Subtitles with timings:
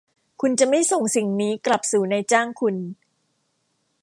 [0.41, 2.75] คุณจะไม่ส่งสิ่งนี้กลับสู่นายจ้างคุณ?